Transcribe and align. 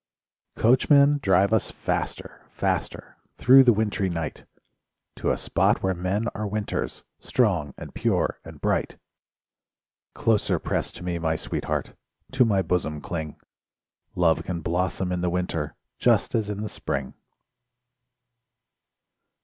Coachman, 0.55 1.19
drive 1.21 1.53
us 1.53 1.69
faster, 1.69 2.47
faster 2.49 3.17
Through 3.37 3.63
the 3.65 3.71
wintry 3.71 4.09
night 4.09 4.45
To 5.17 5.29
a 5.29 5.37
spot 5.37 5.83
where 5.83 5.93
men 5.93 6.27
are 6.33 6.47
winters— 6.47 7.03
Strong 7.19 7.75
and 7.77 7.93
pure 7.93 8.39
and 8.43 8.59
bright. 8.59 8.97
Closer 10.15 10.57
press 10.57 10.91
to 10.93 11.03
me, 11.03 11.19
my 11.19 11.35
sweetheart, 11.35 11.93
To 12.31 12.43
my 12.43 12.63
bosom 12.63 12.99
cling; 12.99 13.39
Love 14.15 14.41
can 14.43 14.61
blossom 14.61 15.11
in 15.11 15.21
the 15.21 15.29
winter 15.29 15.75
Just 15.99 16.33
as 16.33 16.49
in 16.49 16.63
the 16.63 16.67
spring. 16.69 17.13